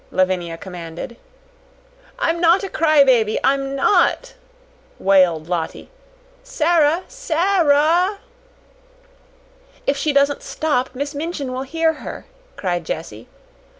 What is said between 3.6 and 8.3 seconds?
not!" wailed Lottie. "Sara, Sa ra!"